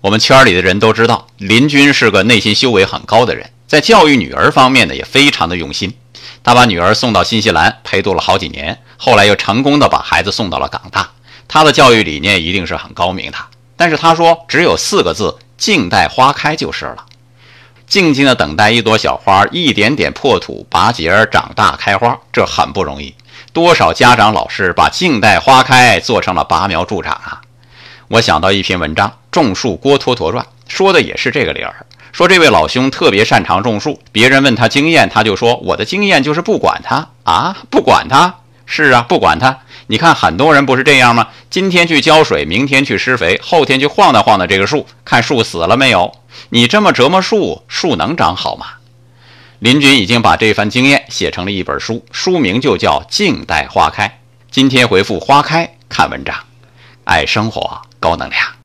[0.00, 5.94] 我们圈里的人都知道，林军是个内心修为很高的人，在教育女儿方面呢也非常的用心。
[6.42, 11.10] 他把女儿送到新西兰陪读了好几年，后来又成功的把孩子送到了港大。
[11.46, 13.36] 他的教育理念一定是很高明的。
[13.76, 17.04] 但是他说只有四个字：静待花开就是了。
[17.86, 23.14] 静静的等待一朵小花一点点破土拔节长大开花，这很不容易。
[23.52, 27.42] 多少家长老师把静待花开做成了拔苗助长啊！
[28.08, 31.86] 我想到一篇文章《种树郭橐驼传》，说的也是这个理儿。
[32.12, 38.36] 说这位老兄特别擅长种树，别人问他经验，他就说我的经验就是不管它啊，不管它。
[38.66, 39.58] 是啊，不管它。
[39.88, 41.26] 你看很多人不是这样吗？
[41.50, 46.12] 今天去浇水，明天去施肥，后天去晃荡晃荡这个树，看树死了没有？
[46.50, 48.66] 你这么折磨树，树能长好吗？
[49.58, 54.06] 林军已经把这番经验写成了一本书，书名就叫《静待花开》。
[54.52, 56.36] 今天回复“花开”看文章，
[57.02, 58.59] 爱生活，高能量。